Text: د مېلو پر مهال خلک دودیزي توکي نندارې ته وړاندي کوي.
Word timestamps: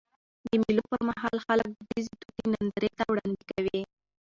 د 0.45 0.47
مېلو 0.61 0.83
پر 0.89 1.01
مهال 1.09 1.35
خلک 1.45 1.67
دودیزي 1.75 2.13
توکي 2.21 2.45
نندارې 2.53 2.89
ته 2.97 3.03
وړاندي 3.11 3.43
کوي. 3.51 3.79